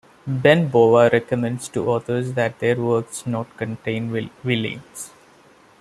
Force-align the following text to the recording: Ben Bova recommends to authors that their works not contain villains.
Ben 0.25 0.67
Bova 0.71 1.05
recommends 1.13 1.69
to 1.69 1.87
authors 1.91 2.33
that 2.33 2.57
their 2.57 2.75
works 2.75 3.27
not 3.27 3.55
contain 3.55 4.11
villains. 4.43 5.11